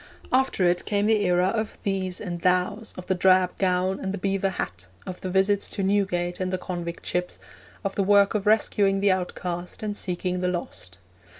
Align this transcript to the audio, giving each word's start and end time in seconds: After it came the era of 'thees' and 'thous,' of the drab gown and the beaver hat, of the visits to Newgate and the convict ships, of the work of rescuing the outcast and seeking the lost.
After 0.33 0.67
it 0.67 0.85
came 0.85 1.05
the 1.05 1.23
era 1.27 1.49
of 1.49 1.77
'thees' 1.83 2.19
and 2.19 2.41
'thous,' 2.41 2.91
of 2.97 3.05
the 3.05 3.13
drab 3.13 3.55
gown 3.59 3.99
and 3.99 4.11
the 4.11 4.17
beaver 4.17 4.49
hat, 4.49 4.87
of 5.05 5.21
the 5.21 5.29
visits 5.29 5.67
to 5.69 5.83
Newgate 5.83 6.39
and 6.39 6.51
the 6.51 6.57
convict 6.57 7.05
ships, 7.05 7.37
of 7.83 7.93
the 7.93 8.01
work 8.03 8.33
of 8.33 8.47
rescuing 8.47 8.99
the 8.99 9.11
outcast 9.11 9.83
and 9.83 9.95
seeking 9.95 10.39
the 10.39 10.47
lost. 10.47 10.97